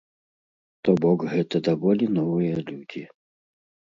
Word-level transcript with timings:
То 0.87 0.91
бок 1.01 1.19
гэта 1.33 1.55
даволі 1.67 2.05
новыя 2.17 2.55
людзі. 2.69 3.03